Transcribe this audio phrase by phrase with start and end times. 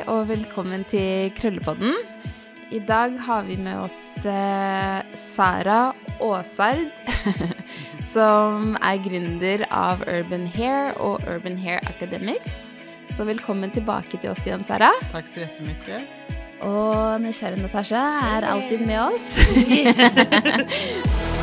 [0.00, 1.92] Hei og velkommen til Krøllepodden.
[2.72, 5.92] I dag har vi med oss eh, Sara
[6.24, 6.88] Aasard,
[8.14, 12.72] som er gründer av Urban Hair og Urban Hair Academics.
[13.12, 14.88] Så velkommen tilbake til oss igjen, Sara.
[15.12, 16.08] Tack så jättemycket.
[16.64, 18.00] Og nysgjerrig Natasha
[18.38, 19.36] er alltid med oss.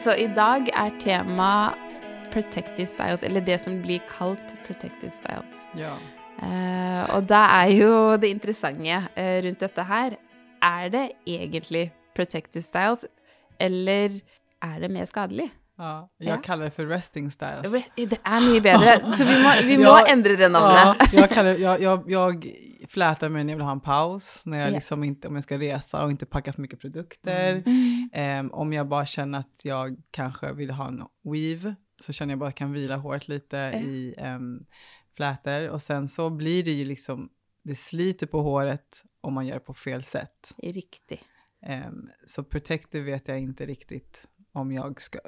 [0.00, 1.50] Så i dag er tema
[2.32, 5.66] protective styles, eller det som blir kalt protective styles.
[5.76, 5.92] Ja.
[6.40, 10.14] Eh, og da er jo det interessante eh, rundt dette her
[10.64, 13.04] Er det egentlig protective styles,
[13.60, 14.20] eller
[14.62, 15.50] er det mer skadelig?
[15.78, 16.08] ja.
[16.18, 16.36] Jag Ja.
[16.42, 17.72] kallar det för resting styles.
[17.96, 21.12] Det er mye bedre, så vi må, vi må Ja, endre det Ja, navnet.
[21.12, 22.44] jag, kallar, jag, jag, jag
[22.90, 24.74] flätar mig när jag vill ha en paus, när jag Ja.
[24.74, 27.62] liksom inte, om jag ska resa och inte packa för mycket produkter.
[27.66, 28.10] Mm.
[28.12, 32.38] Em, om jag bara känner att jag kanske vill ha en weave, så känner jag
[32.38, 34.64] bara att jag kan vila håret lite i um,
[35.16, 35.68] flätor.
[35.68, 37.28] Och sen så blir det ju liksom,
[37.62, 40.54] det sliter på håret om man gör det på fel sätt.
[40.62, 41.22] Riktig.
[41.62, 45.18] Em, så protective vet jag inte riktigt om jag ska...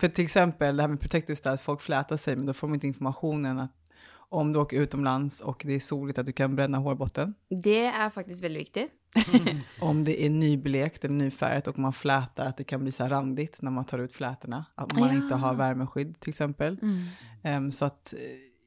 [0.00, 2.74] För till exempel det här med protective styles, folk flätar sig men då får de
[2.74, 3.81] inte informationen att
[4.32, 7.34] om du åker utomlands och det är soligt att du kan bränna hårbotten.
[7.62, 8.88] Det er faktisk veldig viktig.
[9.80, 13.10] Om det är nyblekt eller nyfärgat och man flätar att det kan bli så här
[13.10, 14.64] randigt när man tar ut flätorna.
[14.74, 15.14] Att man Ja.
[15.14, 16.78] inte har värmeskydd till exempel.
[16.82, 16.98] Mm.
[17.44, 18.20] Em, så att eh,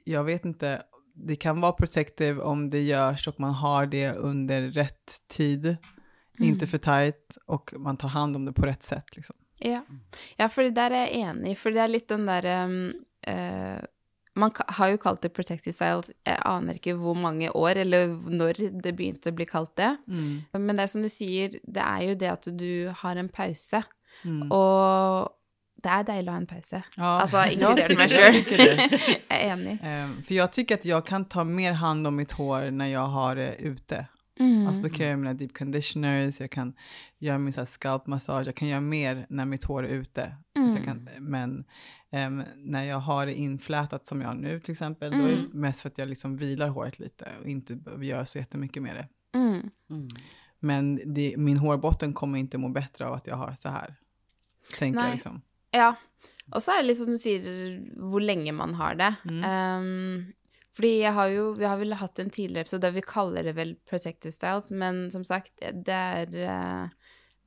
[0.04, 0.82] jag vet inte,
[1.16, 5.78] det kan vara protective om det görs och man har det under rätt tid.
[6.40, 9.16] Inte för tight och man tar hand om det på rätt sätt.
[9.16, 9.36] Liksom.
[9.60, 9.86] Ja.
[10.38, 12.56] ja, for der er jeg enig, for det er litt den derre
[13.28, 13.80] eh,
[14.36, 18.58] Man har jo kalt det protective styles, jeg aner ikke hvor mange år, eller når
[18.84, 19.94] det begynte å bli kalt det.
[20.08, 23.84] Men det er som du sier, det er jo det at du har en pause,
[24.24, 24.48] Mm.
[24.52, 25.32] og
[25.84, 26.80] det er deilig å ha en pause.
[26.98, 29.80] Ja, jag inkludert tycker meg det, jag er enig.
[29.84, 33.08] Em, för jag tycker att jag kan ta mer hand om mitt hår när jag
[33.08, 34.06] har det ute.
[34.40, 34.68] Mm.
[34.68, 36.74] Alltså då kan jag göra mina deep conditioners, jag kan
[37.18, 40.36] göra min så här scalp massage, jag kan göra mer när mitt hår är ute.
[40.56, 40.70] Mm.
[40.70, 41.66] Så jag kan, men
[42.12, 45.50] em, när jag har det inflätat som jag har nu till exempel, då är Mm.
[45.52, 48.84] det mest för att jag liksom vilar håret lite och inte behöver göra så jättemycket
[48.84, 49.08] med det.
[49.38, 49.70] Mm.
[50.60, 53.96] Men det, min hårbotten kommer inte må bättre av att jag har så här.
[54.80, 55.08] Tänker Nej.
[55.08, 55.42] jag liksom.
[55.72, 55.96] Ja.
[56.52, 59.16] Og så er det litt som du sier, hvor lenge man har det.
[59.26, 59.44] Mm.
[59.80, 60.26] Um,
[60.76, 63.54] fordi jeg har jo, vi har vel hatt en tidligere episode der vi kaller det
[63.56, 66.88] vel protective styles, men som sagt, det er eh,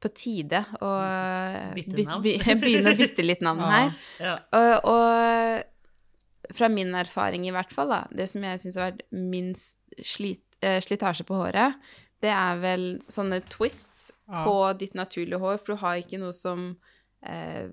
[0.00, 0.93] på tide å
[1.78, 2.22] Bytte by- navn.
[2.25, 3.71] by- begynne å bytte litt navn Ja.
[3.75, 3.97] her.
[4.25, 4.37] Ja.
[4.56, 9.03] Og, og fra min erfaring i hvert fall, da, det som jeg syns har vært
[9.12, 11.77] minst slit, eh, slitasje på håret,
[12.25, 14.43] det er vel sånne twists Ja.
[14.44, 16.71] på ditt naturlige hår, for du har ikke noe som
[17.25, 17.69] eh,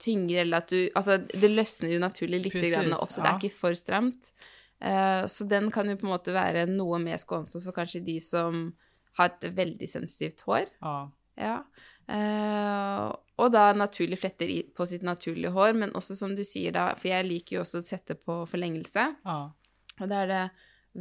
[0.00, 3.30] tynger, eller at du Altså, det løsner jo naturlig litt Precis, grann opp, så det
[3.32, 4.30] er ikke for stramt.
[4.80, 8.18] Eh, så den kan jo på en måte være noe mer skånsom for kanskje de
[8.24, 8.70] som
[9.18, 10.66] har et veldig sensitivt hår.
[10.80, 11.10] Ja.
[11.40, 11.56] Ja.
[12.10, 13.04] Eh,
[13.40, 17.08] og da naturlig fletter på sitt naturlige hår, men også som du sier da, for
[17.12, 19.38] jeg liker jo også å sette på forlengelse, Ja.
[20.00, 20.42] og da er det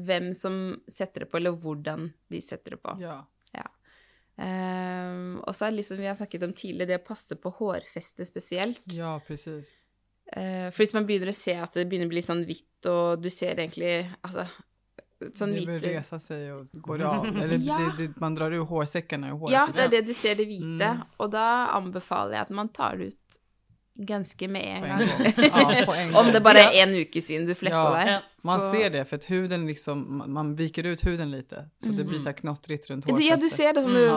[0.06, 3.00] hvem som setter det på, eller hvordan de setter det på.
[3.02, 3.24] ja.
[4.40, 7.52] Eh, og så er det liksom vi har snakket om tidligere, det å passe på
[7.58, 8.86] hårfestet spesielt.
[8.96, 9.74] Ja, precis.
[10.32, 13.22] Eh, for hvis man begynner å se at det begynner å bli sånn hvitt, og
[13.22, 14.46] du ser egentlig altså,
[15.34, 17.26] sånn det vill hvite resa sig och går av.
[17.44, 17.78] Eller Ja.
[17.98, 19.54] det, det, man drar ur hårsäckarna ur håret.
[19.54, 21.02] Ja, det er det du ser det hvite, Mm.
[21.18, 23.40] og da anbefaler jeg at man tar det ut
[24.00, 25.10] ganske med en en gång.
[25.52, 28.06] Ja, på en Om det bara är en uke siden du flättade Ja.
[28.06, 28.12] där.
[28.12, 28.20] Ja.
[28.46, 31.70] Man Så- ser det för att huden liksom, man- viker ut huden lite.
[31.84, 33.26] Så det blir så här knottrigt runt hårfästet.
[33.30, 34.02] ja, du ser det som Mm.
[34.02, 34.08] du...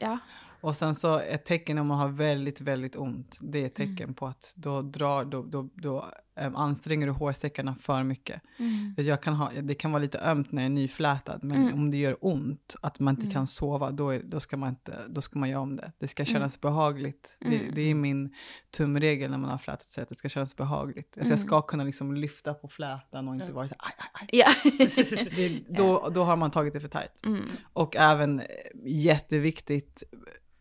[0.00, 0.18] Ja.
[0.60, 3.38] Och sen så ett tecken om man har väldigt, väldigt ont.
[3.40, 3.96] Det är ett Mm.
[3.96, 6.04] tecken på att då drar, då, då, då
[6.36, 8.42] äm, anstränger du hårsäckarna för mycket.
[8.58, 8.94] Mm.
[8.96, 11.74] Jag kan ha, det kan vara lite ömt när jag är nyflätad, men Mm.
[11.74, 14.98] om det gör ont, att man inte kan sova, då, är, då, ska man inte,
[15.08, 15.92] då ska man göra om det.
[15.98, 17.36] Det ska kännas behagligt.
[17.40, 17.74] Det, Mm.
[17.74, 18.34] det är min
[18.70, 21.14] tumregel när man har flätat sig, att det ska kännas behagligt.
[21.18, 24.28] Alltså jag ska kunna liksom lyfta på flätan och inte vara så aj, aj, aj.
[24.32, 24.46] Ja.
[25.36, 27.24] Det, då, då har man tagit det för tajt.
[27.26, 27.44] Mm.
[27.72, 28.46] Och även eh,
[28.84, 30.02] jätteviktigt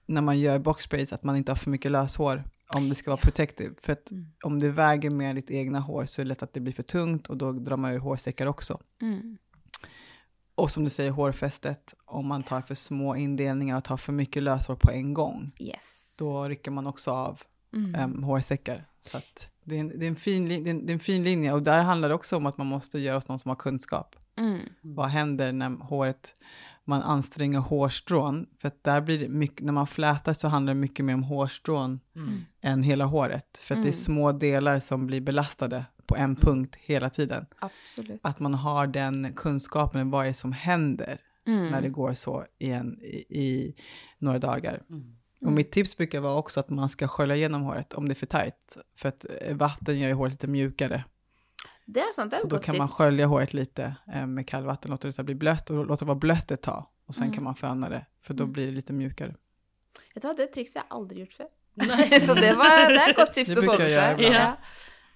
[0.08, 2.44] när man gör boxsprays att man inte har för mycket löshår
[2.76, 3.74] om det ska vara protective.
[3.82, 4.24] För att Mm.
[4.44, 6.84] om det väger mer ditt egna hår så är det lätt att det blir för
[6.84, 8.78] tungt och då drar man ur hårsäckar också.
[9.02, 9.38] Mm.
[10.56, 14.44] Och som du säger, hårfästet, om man tar för små indelningar och tar för mycket
[14.44, 16.16] löshår på en gång, Yes.
[16.20, 17.42] då rycker man också av
[17.74, 17.96] Mm.
[17.96, 18.86] em, hårsäckar.
[19.00, 19.20] Så
[19.64, 21.54] det, är en, det, är en fin, det, är en, det är en fin linje
[21.54, 24.16] och där handlar det också om att man måste göra hos någon som har kunskap.
[24.38, 24.60] Mm.
[24.82, 26.36] Vad händer när håret,
[26.86, 28.46] man anstränger hårstrån?
[28.62, 31.24] För att där blir det mycket, när man flätar så handlar det mycket mer om
[31.24, 32.46] hårstrån Mm.
[32.62, 33.58] än hela håret.
[33.58, 33.94] För att det är Mm.
[33.94, 37.46] små delar som blir belastade på en punkt hela tiden.
[37.60, 38.20] Absolut.
[38.24, 41.68] Att man har den kunskapen om vad det är som händer Mm.
[41.72, 43.74] när det går så igen i, i
[44.20, 44.82] några dagar.
[44.90, 45.16] Mm.
[45.42, 48.16] Och mitt tips brukar vara också att man ska skölja igenom håret om det är
[48.16, 48.78] för tajt.
[48.96, 51.04] För att eh, vatten gör ju håret lite mjukare.
[51.90, 52.98] Det är sant, det är Så ett då kan man tips.
[52.98, 56.52] skölja håret lite eh, med kallvatten, låta det bli blött och låta det vara blött
[56.52, 56.86] ett tag.
[57.08, 57.36] Och sen Mm.
[57.36, 58.54] kan man föna det, för då Mm.
[58.54, 59.34] blir det lite mjukare.
[60.14, 61.48] Vet du hva, det trikset har jeg aldri gjort før.
[61.88, 62.20] Nej.
[62.20, 64.22] Så det, var, det er et godt tips å få med jeg seg.
[64.34, 64.58] Ja.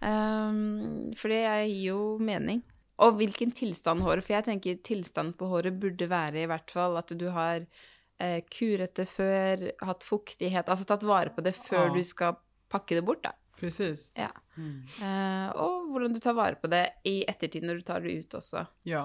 [0.02, 2.62] Um, for det gir jo mening.
[3.02, 6.98] Og hvilken tilstand håret For jeg tenker tilstand på håret burde være i hvert fall
[7.00, 7.64] at du har
[8.22, 11.94] eh, kuret det før, hatt fuktighet Altså tatt vare på det før Ja.
[11.96, 12.36] du skal
[12.70, 13.32] pakke det bort, da.
[13.62, 14.12] Precis.
[14.16, 14.32] Ja.
[14.58, 14.82] Mm.
[15.02, 18.34] Eh, og hvordan du tar vare på det i ettertid når du tar det ut
[18.40, 18.66] også.
[18.90, 19.04] Ja.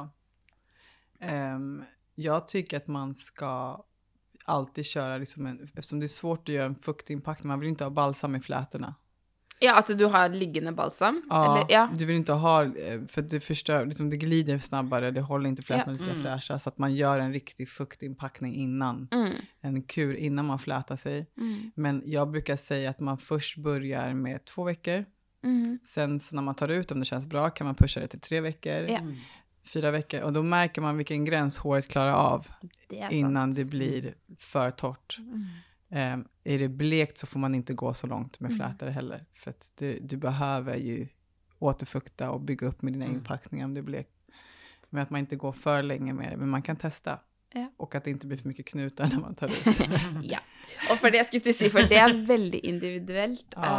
[1.21, 3.85] Ehm, jag tycker att man ska
[4.45, 7.85] alltid köra, liksom en, eftersom det är svårt att göra en fuktinpackning, man vill inte
[7.85, 8.95] ha balsam i flätorna.
[9.59, 11.23] Ja, at du har liggende balsam?
[11.31, 11.89] Ja, Eller, ja.
[11.97, 15.63] du vill inte ha, eh, för det förstör, liksom det glider snabbare, det håller inte
[15.63, 16.23] flätorna lika Mm.
[16.23, 20.97] fräscha, så att man gör en riktig fuktinpackning innan, Mm, en kur innan man flätar
[20.97, 21.23] sig.
[21.39, 25.05] mm, Men jag brukar säga att man först börjar med två veckor,
[25.45, 25.79] mm.
[25.87, 28.21] sen så när man tar ut om det känns bra kan man pusha det till
[28.21, 28.99] tre veckor, Ja.
[28.99, 29.17] Mm.
[29.73, 32.47] fyra veckor, och då märker man vilken gräns håret klarar av
[32.89, 33.57] Det innan sant.
[33.57, 35.17] det blir för torrt.
[35.97, 36.21] Mm.
[36.21, 38.59] Um, är det blekt så får man inte gå så långt med Mm.
[38.59, 39.25] flätare heller.
[39.35, 41.07] För att du, du behöver ju
[41.59, 43.17] återfukta och bygga upp med dina Mm.
[43.17, 44.11] inpackningar om det är blekt.
[44.91, 47.19] Men att man inte går för länge med det, men man kan testa.
[47.53, 47.71] Ja.
[47.77, 49.89] Och att det inte blir för mycket knutar när man tar ut.
[50.23, 50.39] Ja.
[50.91, 53.55] Og for det jeg skulle si, for det er veldig individuelt.
[53.57, 53.71] Ja.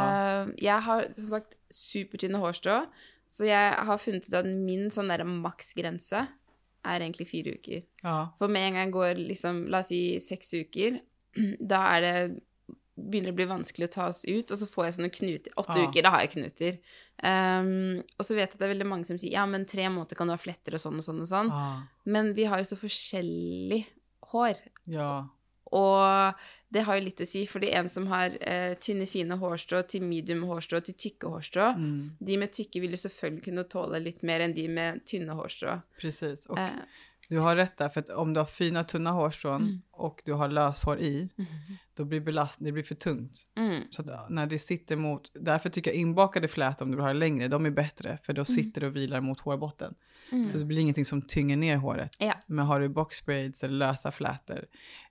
[0.44, 2.86] Eh, jeg har som sagt supertynne hårstrå,
[3.28, 6.25] så jeg har funnet ut at min sånn der maksgrense
[6.86, 7.81] er egentlig fire uker.
[8.04, 8.28] ja.
[8.40, 11.00] For med en jeg går liksom, la oss si seks uker,
[11.74, 12.13] da er det
[12.98, 15.51] begynner å bli vanskelig å ta oss ut, og så får jeg sånne knuter.
[15.62, 15.84] Åtte Ja.
[15.88, 16.80] uker, da har jeg knuter.
[17.22, 19.86] Um, og så vet jeg at det er veldig mange som sier ja, men tre
[19.89, 21.51] måneder kan du ha fletter og sånn og sånn og sånn.
[21.54, 21.68] ja.
[22.06, 23.84] Men vi har jo så forskjellig
[24.34, 24.57] hår.
[24.89, 25.28] Ja.
[25.78, 26.34] Og
[26.74, 30.01] det har jo litt å si, fordi en som har eh, tynne, fine hårstrå til
[30.07, 34.24] medium hårstrå til tykke hårstrå, Mm, de med tykke vil jo selvfølgelig kunne tåle litt
[34.24, 35.78] mer enn de med tynne hårstrå.
[36.00, 36.45] precis.
[36.48, 36.81] Och Eh,
[37.29, 39.81] du har rätt där, för att om du har fina tunna hårstrån Mm.
[39.91, 41.29] och du har löshår i,
[41.94, 43.44] då blir belast det blir för tungt.
[43.57, 47.13] mm, Så att när det sitter mot, därför tycker jag inbakade flätor om du har
[47.13, 49.94] längre, de är bättre, för då sitter det och vilar mot hårbotten.
[50.31, 50.45] mm.
[50.45, 52.15] Så det blir ingenting som tynger ner håret.
[52.19, 52.33] Ja.
[52.47, 54.65] Men har du boxbraids eller lösa flätor,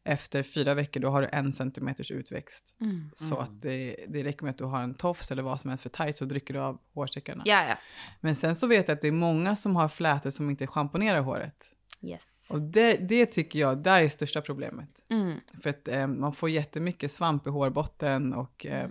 [0.04, 2.76] efter fyra veckor då har du en centimeters utväxt.
[2.80, 3.10] Mm.
[3.14, 3.44] Så Mm.
[3.44, 5.90] att det, det räcker med att du har en tofs eller vad som helst för
[5.90, 7.42] tajt så drycker du av hårsäckarna.
[7.46, 7.78] Ja, ja.
[8.20, 11.20] Men sen så vet jag att det är många som har flätor som inte schamponerar
[11.20, 11.72] håret.
[12.02, 12.48] Yes.
[12.50, 15.02] Och det, det tycker jag, där är största problemet.
[15.10, 15.40] Mm.
[15.62, 18.88] För att eh, man får jättemycket svamp i hårbotten och, eh,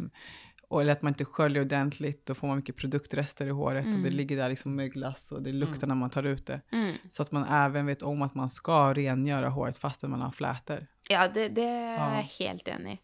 [0.68, 3.92] och eller att man inte sköljer ordentligt, då får man mycket produktrester i håret och
[3.92, 4.14] det Mm.
[4.14, 6.62] ligger där liksom möglas och det luktar när man tar ut det.
[6.72, 6.96] Mm.
[7.10, 10.88] Så att man även vet om att man ska rengöra håret fastän man har flätor.
[11.10, 12.16] Ja, det, det er Ja.
[12.16, 13.02] jeg helt enig.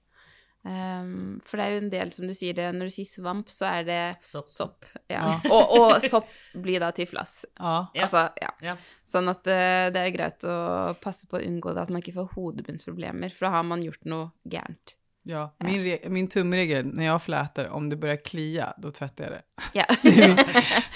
[0.63, 3.49] Um, for det er jo en del, som du sier det, når du sier svamp,
[3.49, 4.47] så er det Sopp.
[4.47, 4.85] sopp.
[5.09, 5.39] Ja.
[5.49, 7.45] Og, og sopp blir da til flass.
[7.59, 8.03] Ja, Ja.
[8.05, 8.51] Altså, ja.
[8.61, 8.75] Ja.
[9.05, 12.13] Sånn at eh, det er greit å passe på å unngå det, at man ikke
[12.19, 14.95] får hodebunnsproblemer, for da har man gjort noe gærent.
[15.23, 15.47] ja.
[15.65, 19.43] Min, re- min tumregel när jag flätar, om det börjar klia, då tvättar jag det.
[19.73, 19.85] Ja.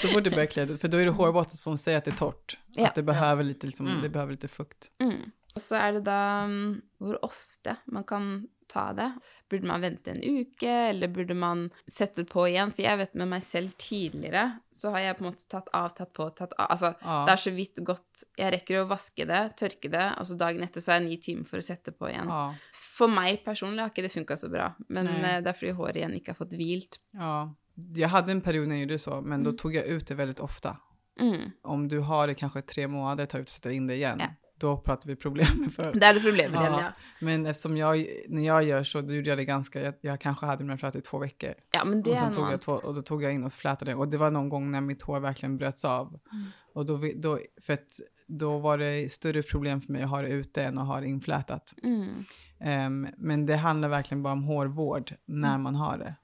[0.01, 2.15] Då får det börja klia, för då är det hårbotten som säger att det är
[2.15, 2.57] torrt.
[2.75, 2.87] Ja.
[2.87, 4.01] Att det behöver lite, liksom, Mm.
[4.01, 4.91] det behöver lite fukt.
[4.99, 5.31] Mm.
[5.55, 9.11] Og så er det da mm, hvor ofte man kan ta det.
[9.49, 12.71] Burde man vente en uke, eller burde man sette på igjen?
[12.75, 15.89] For jeg vet med meg selv tidligere, så har jeg på en måte tatt av,
[15.97, 16.67] tatt på, tatt av.
[16.71, 17.25] Altså, Ja.
[17.25, 20.63] det er så vidt godt Jeg rekker å vaske det, tørke det, og så dagen
[20.63, 22.27] etter så har jeg ni timer for å sette på igjen.
[22.27, 22.53] Ja.
[22.73, 25.95] For meg personlig har ikke det funka så bra, men eh, det er fordi håret
[25.97, 26.99] igjen ikke har fått hvilt.
[27.13, 27.53] ja.
[27.95, 29.57] Jag hade en period när jag gjorde så, men då Mm.
[29.57, 30.77] tog jag ut det väldigt ofta.
[31.19, 31.51] Mm.
[31.63, 34.17] Om du har det kanske tre månader, ta ut och sätta in det igen.
[34.19, 34.27] Ja.
[34.57, 35.93] Då pratar vi problem för.
[35.93, 36.81] Det det problemet Ja.
[36.81, 36.91] ja.
[37.19, 40.45] Men eftersom jag, när jag gör så, då gjorde jag det ganska, jag, jag kanske
[40.45, 41.53] hade mina flätor i två veckor.
[41.71, 43.95] Ja, men det och, sen tog jag två, och då tog jag in och flätade.
[43.95, 46.07] Och det var någon gång när mitt hår verkligen bröts av.
[46.07, 46.45] Mm.
[46.73, 50.29] Och då, då, för att, då var det större problem för mig att ha det
[50.29, 51.73] ute än att ha det inflätat.
[51.83, 52.25] Mm.
[52.59, 55.61] Ehm, men det handlar verkligen bara om hårvård när Mm.
[55.61, 56.15] man har det.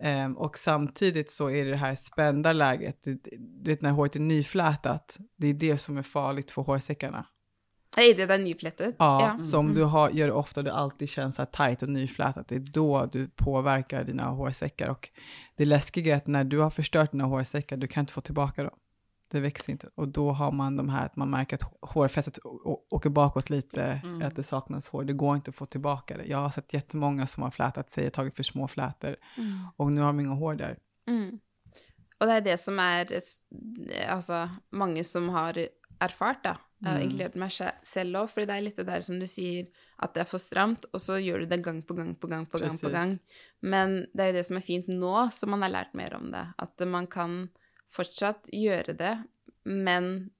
[0.00, 3.20] Ehm, och samtidigt så är det det här spända läget, du
[3.64, 7.26] vet när håret är nyflätat, det är det som är farligt för hårsäckarna.
[7.96, 8.96] Nei, det er nyflettet.
[8.98, 9.44] Ja, Ja.
[9.44, 9.76] så om Mm.
[9.76, 12.60] du har, gör det ofta, det alltid känns så här tajt och nyflätat, det är
[12.60, 14.88] då du påverkar dina hårsäckar.
[14.88, 15.08] Och
[15.56, 18.62] det läskiga är att när du har förstört dina hårsäckar, du kan inte få tillbaka
[18.62, 18.72] dem.
[19.30, 19.88] Det växer inte.
[19.94, 22.38] Och då har man de här att man märker att hårfästet
[22.90, 24.22] åker bakåt lite, mm.
[24.22, 25.04] att det saknas hår.
[25.04, 26.24] Det går inte att få tillbaka det.
[26.24, 29.58] Jag har sett jättemånga som har flätat sig, tagit för små flätor mm.
[29.76, 30.78] och nu har de inga hår där.
[31.08, 31.38] Mm.
[32.18, 33.20] Och det är det som är,
[34.08, 35.68] alltså, många som har
[36.02, 36.90] erfart, da, mm.
[37.04, 39.70] inkludert meg selv òg, for det er litt det der som du sier,
[40.02, 42.46] at det er for stramt, og så gjør du det gang på gang på gang
[42.50, 42.76] på gang.
[42.80, 43.16] på gang.
[43.62, 46.30] Men det er jo det som er fint nå, som man har lært mer om
[46.34, 46.44] det.
[46.62, 47.44] At man kan
[47.92, 49.16] fortsatt gjøre det,
[49.68, 50.32] men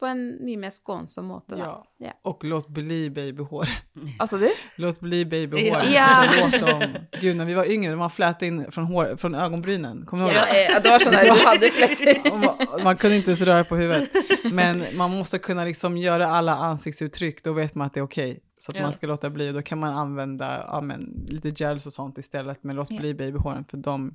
[0.00, 1.56] på en mycket mer skånsam måte.
[1.58, 1.86] Ja.
[1.98, 2.12] ja.
[2.22, 3.68] Och låt bli babyhår.
[4.18, 4.50] Alltså du?
[4.76, 5.82] Låt bli babyhår.
[5.92, 6.24] Ja.
[6.40, 6.82] låt dem.
[7.20, 10.06] Gud, när vi var yngre, man flätade in från, hår, från ögonbrynen.
[10.06, 10.46] Kommer du ihåg?
[10.68, 12.32] Ja, det var sådana du hade flätt.
[12.32, 14.10] man, man kunde inte ens röra på huvudet.
[14.52, 18.30] Men man måste kunna liksom göra alla ansiktsuttryck, då vet man att det är okej.
[18.30, 18.40] Okay.
[18.58, 18.82] Så att yes.
[18.82, 22.18] man ska låta bli och då kan man använda ja, men, lite gels och sånt
[22.18, 22.64] istället.
[22.64, 24.14] Men låt bli babyhåren för de,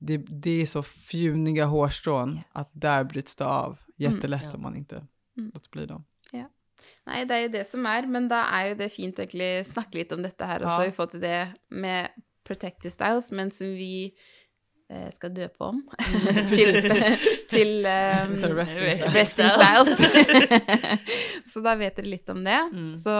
[0.00, 2.44] det, det är så fjuniga hårstrån yes.
[2.52, 3.78] att där bryts det av.
[3.96, 4.56] Jättelätt mm, ja.
[4.56, 4.96] om man inte
[5.36, 5.50] mm.
[5.54, 6.04] låter bli dem.
[6.32, 6.50] Ja.
[7.06, 9.32] Nej, det är ju det som är, men då är ju det fint att
[9.66, 10.86] snacka lite om detta här också, ja.
[10.86, 12.08] i forhold till det med
[12.44, 14.12] protective styles, men som vi
[14.92, 15.90] eh, ska döpa om
[16.48, 16.82] till,
[17.48, 19.98] till um, resting, resting styles.
[21.52, 22.70] så då vet ni lite om det.
[22.72, 22.94] Mm.
[22.94, 23.10] Så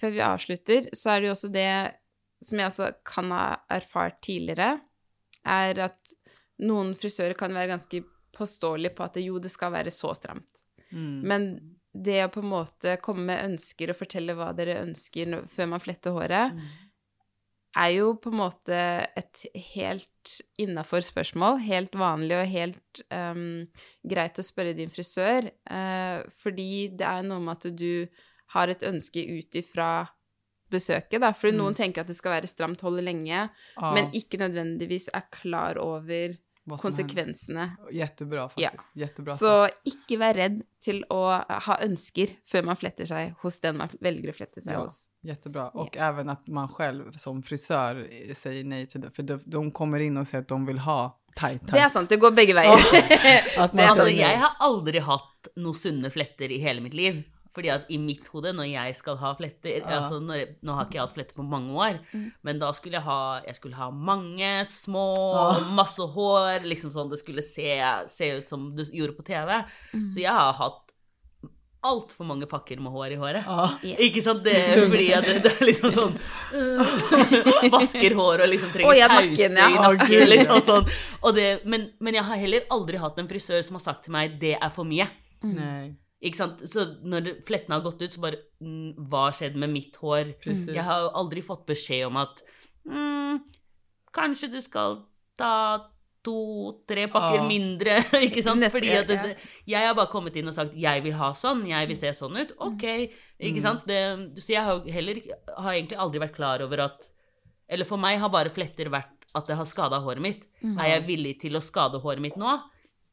[0.00, 1.92] för vi avslutar så är det ju också det
[2.40, 4.78] som jag också kan ha erfarit tidigare,
[5.46, 6.12] är att
[6.58, 8.02] någon frisörer kan vara ganska
[8.36, 10.62] påståelig på at jo, det skal være så stramt.
[10.92, 11.20] Mm.
[11.28, 11.46] Men
[11.96, 15.82] det å på en måte komme med ønsker og fortelle hva dere ønsker før man
[15.82, 16.66] fletter håret, mm.
[17.82, 18.80] er jo på en måte
[19.16, 21.62] et helt innafor spørsmål.
[21.64, 23.64] Helt vanlig og helt um,
[24.04, 25.48] greit å spørre din frisør.
[25.70, 28.06] Uh, fordi det er noe med at du
[28.54, 30.06] har et ønske ut ifra
[30.70, 31.32] besøket, da.
[31.36, 31.62] Fordi mm.
[31.62, 33.46] noen tenker at det skal være stramt, holde lenge,
[33.76, 33.92] ah.
[33.94, 37.76] men ikke nødvendigvis er klar over konsekvenserna.
[37.92, 38.72] Jättebra faktiskt.
[38.94, 39.02] Ja.
[39.02, 43.76] Jättebra så inte var rädd till att ha önskar för man flätter sig hos den
[43.76, 45.10] man väljer att flätta sig ja, hos.
[45.22, 45.68] Jättebra.
[45.68, 46.04] Och ja.
[46.04, 49.10] även att man själv som frisör säger nej till det.
[49.10, 51.72] För de, de kommer in och säger att de vill ha tight, tight.
[51.72, 52.72] Det är sant, det går bägge vägar.
[53.58, 57.22] alltså, jag har aldrig haft några sunda flätter i hela mitt liv.
[57.56, 60.00] Fordi at i mitt hode, når jeg skal ha fletter ja.
[60.00, 62.26] altså når, Nå har ikke jeg hatt fletter på mange år, mm.
[62.46, 65.46] men da skulle jeg ha Jeg skulle ha mange små, ja.
[65.76, 67.70] masse hår, liksom sånn det skulle se,
[68.12, 69.62] se ut som du gjorde på TV.
[69.94, 70.10] Mm.
[70.12, 70.86] Så jeg har hatt
[71.86, 73.46] altfor mange pakker med hår i håret.
[73.46, 74.00] Ah, yes.
[74.08, 74.42] Ikke sant?
[74.46, 79.50] Det fordi at det, det er liksom sånn uh, Vasker hår og liksom trenger pause
[79.50, 80.24] i nakken.
[80.32, 80.90] Liksom sånn.
[81.36, 84.36] Det, men, men, jeg har heller aldri hatt en frisør som har sagt til meg
[84.40, 85.08] 'det er for mye'.
[85.44, 85.94] Mm.
[86.24, 86.62] Ikke sant?
[86.64, 90.32] Så når flettene har gått ut, så bare mm, Hva skjedde med mitt hår?
[90.40, 90.70] Precis.
[90.72, 92.40] Jeg har jo aldri fått beskjed om at
[92.88, 93.42] mm,
[94.16, 95.02] Kanskje du skal
[95.36, 95.52] ta
[96.26, 97.46] to-tre pakker ah.
[97.46, 98.58] mindre, ikke sant?
[98.62, 101.28] Neste, Fordi at det, det, jeg har bare kommet inn og sagt 'jeg vil ha
[101.36, 102.54] sånn', 'jeg vil se sånn ut'.
[102.66, 102.86] Ok,
[103.38, 103.66] ikke mm.
[103.66, 103.84] sant?
[103.86, 104.00] Det,
[104.42, 105.20] så jeg har heller
[105.52, 107.12] har egentlig aldri vært klar over at
[107.68, 110.44] Eller for meg har bare fletter vært at det har skada håret mitt.
[110.62, 110.76] Mm.
[110.78, 112.52] Er jeg villig til å skade håret mitt nå?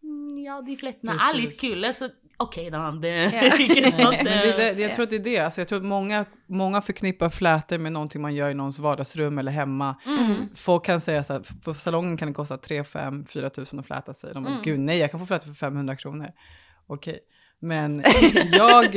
[0.05, 1.25] Mm, ja, de flettene Precis.
[1.25, 2.09] er litt kule, så
[2.43, 3.07] okej okay, då, det,
[4.57, 7.29] det, det, Jag tror att det är det, alltså, jag tror att många, många förknippar
[7.29, 9.95] flätor med någonting man gör i någons vardagsrum eller hemma.
[10.05, 10.35] Mm.
[10.55, 13.85] Folk kan säga så här, på salongen kan det kosta 3 5 4 tusen att
[13.85, 14.33] fläta sig.
[14.33, 14.63] De bara, mm.
[14.63, 16.27] gud nej, jag kan få fläta för 500 kronor.
[16.87, 17.11] Okej.
[17.11, 17.19] Okay.
[17.63, 18.03] Men
[18.51, 18.89] jag,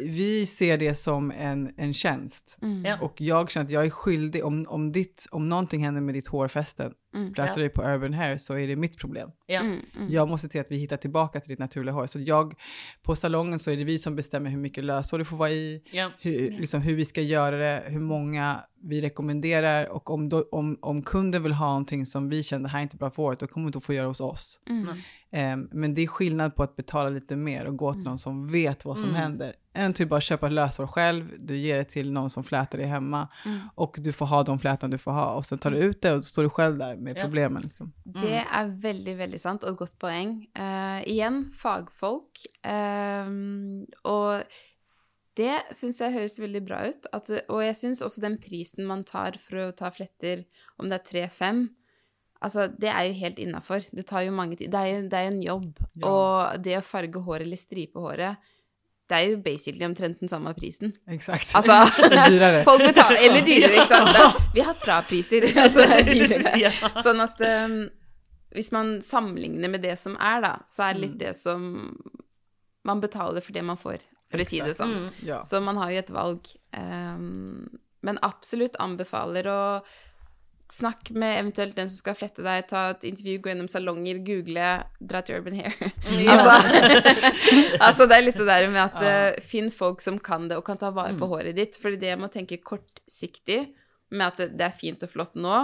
[0.00, 2.58] vi ser det som en, en tjänst.
[2.62, 3.00] Mm.
[3.00, 6.28] Och jag känner att jag är skyldig, om, om, ditt, om någonting händer med ditt
[6.28, 7.32] hårfäste, mm.
[7.32, 9.30] plattar dig på Urban Hair, så är det mitt problem.
[9.46, 9.60] Ja.
[9.60, 10.10] Mm, mm.
[10.10, 12.06] Jag måste se att vi hittar tillbaka till ditt naturliga hår.
[12.06, 12.54] Så jag,
[13.02, 15.82] på salongen så är det vi som bestämmer hur mycket löshår det får vara i,
[15.90, 16.10] ja.
[16.20, 20.78] hur, liksom, hur vi ska göra det, hur många vi rekommenderar och om, då, om,
[20.80, 23.38] om kunden vill ha någonting som vi känner det här är inte bra för året,
[23.38, 24.60] då kommer de inte få göra hos oss.
[24.68, 24.88] Mm.
[25.32, 28.10] Um, men det är skillnad på att betala lite mer och gå till mm.
[28.10, 29.20] någon som vet vad som mm.
[29.20, 29.54] händer.
[29.72, 33.28] Än typ bara köpa löshår själv, du ger det till någon som flätar dig hemma
[33.46, 33.58] mm.
[33.74, 35.88] och du får ha de flätan du får ha och sen tar du mm.
[35.88, 37.22] ut det och då står du själv där med ja.
[37.22, 37.62] problemen.
[37.62, 37.92] Liksom.
[38.04, 38.46] Det mm.
[38.52, 40.46] är väldigt, väldigt sant och gott poäng.
[40.58, 42.46] Uh, igen, fagfolk.
[43.26, 44.42] Um, och
[45.34, 47.06] det syns jag hörs väldigt bra ut.
[47.12, 50.44] Att, och jag syns också den prisen man tar för att ta flätter,
[50.76, 51.68] om det är 3-5,
[52.38, 53.82] alltså det är ju helt innanför.
[53.90, 54.70] Det tar ju många tid.
[54.70, 55.78] Det är ju, det är en jobb.
[55.92, 56.50] Ja.
[56.52, 58.36] Och det att färga hår eller stripa håret,
[59.10, 60.92] det är ju basically omtrent den samma prisen.
[61.10, 61.54] Exakt.
[61.54, 62.64] Alltså, dyrare.
[62.64, 63.86] folk betalar, eller dyrare, ja.
[63.86, 64.36] sant?
[64.54, 66.58] Vi har frapriser, alltså är dyrare.
[66.58, 66.70] ja.
[67.02, 67.90] Så att um,
[68.56, 71.26] om man sammanlignar med det som är då, så är det lite mm.
[71.26, 71.92] det som
[72.84, 73.96] man betalar för det man får
[74.30, 74.82] för att säga det så.
[74.82, 75.08] Mm.
[75.26, 75.42] Ja.
[75.42, 76.40] Så man har ju ett val.
[76.76, 77.68] Um,
[78.00, 79.86] men absolut anbefaler och
[80.72, 84.68] snakk med eventuelt den som skal flette deg, ta et intervju, gå gjennom salonger, google,
[85.12, 85.76] dra til Urban Hair.
[86.30, 86.54] altså,
[87.86, 90.66] altså, det er litt det der med at uh, finn folk som kan det, og
[90.66, 91.34] kan ta vare på mm.
[91.34, 91.78] håret ditt.
[91.80, 93.62] Fordi det må tenke kortsiktig
[94.10, 95.58] med at det, det er fint og flott nå.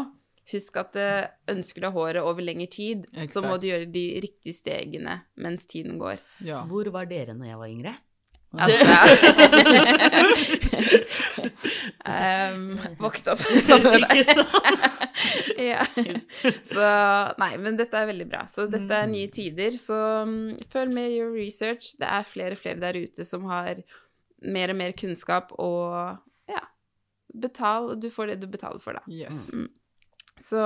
[0.52, 3.32] Husk at uh, ønsker du håret over lengre tid, Exakt.
[3.34, 6.20] så må du gjøre de riktige stegene mens tiden går.
[6.46, 6.64] Ja.
[6.70, 7.96] Hvor var dere når jeg var yngre?
[12.06, 14.26] Um, vokst opp sammen med deg.
[15.70, 15.84] ja.
[16.66, 16.88] Så
[17.40, 18.44] Nei, men dette er veldig bra.
[18.50, 19.76] Så dette er nye tider.
[19.80, 19.96] Så
[20.26, 21.94] um, følg med your research.
[22.00, 23.82] Det er flere og flere der ute som har
[24.46, 26.18] mer og mer kunnskap, og
[26.50, 26.62] ja
[27.36, 27.94] Betal.
[28.00, 29.02] Du får det du betaler for, da.
[29.10, 29.50] Yes.
[29.52, 29.68] Mm.
[30.40, 30.61] Så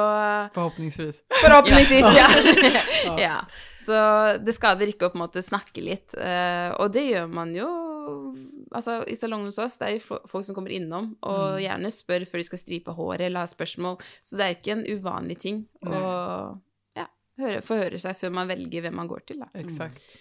[0.55, 1.23] Forhåpentligvis.
[1.43, 2.29] Forhåpentligvis, ja.
[3.27, 3.37] ja.
[3.81, 3.99] Så
[4.43, 7.69] det skader ikke å på en måte snakke litt, uh, og det gjør man jo
[8.75, 11.61] altså, i salongen hos oss, det er jo folk som kommer innom og mm.
[11.65, 14.85] gjerne spør før de skal stripe håret eller har spørsmål, så det er ikke en
[14.91, 16.03] uvanlig ting å
[16.99, 17.07] ja,
[17.41, 19.41] høre, få høre seg før man velger hvem man går til.
[19.43, 19.50] Da.
[19.62, 20.19] Exakt.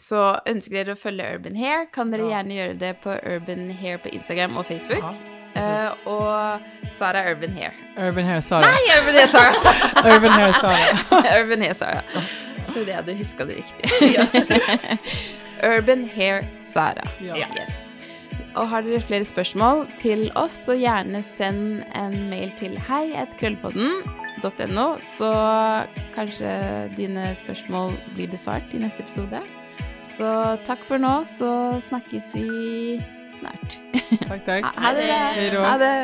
[0.00, 4.00] Så ønsker dere å følge Urban Hair, kan dere gjerne gjøre det på Urban Hair
[4.00, 5.04] på Instagram og Facebook.
[5.50, 6.60] Uh, og
[6.96, 7.74] Sara Urban Hair.
[7.98, 8.70] Urban Hair Sara.
[8.70, 9.52] Nei, Urban Hair Sara!
[10.14, 10.88] Urban Hair Sara.
[11.40, 12.02] Urban Hair Sara.
[12.70, 13.84] Trodde jeg hadde huska det riktig.
[15.74, 17.08] Urban Hair Sara.
[17.20, 17.34] Ja.
[17.58, 17.90] Yes.
[18.54, 25.32] Og har dere flere spørsmål til oss, så gjerne send en mail til hei.krøllpodden.no, så
[26.14, 26.50] kanskje
[26.96, 29.42] dine spørsmål blir besvart i neste episode.
[30.20, 30.30] Så
[30.68, 31.50] takk for nå, så
[31.80, 32.98] snakkes vi
[33.38, 33.78] snart.
[34.28, 34.66] Takk, takk.
[34.76, 35.06] Ha det.
[35.64, 35.94] Ha det.